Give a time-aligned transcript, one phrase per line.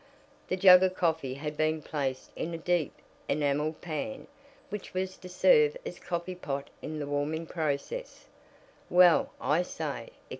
[0.47, 2.91] The jug of coffee had been placed in a deep,
[3.29, 4.25] enameled pan,
[4.69, 8.25] which was to serve as coffee pot in the warming process.
[8.89, 10.09] "Well, I say!"